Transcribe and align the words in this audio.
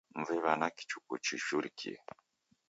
Mve 0.19 0.35
w'ana 0.43 0.67
kichuku 0.75 1.13
chichurikie 1.25 1.93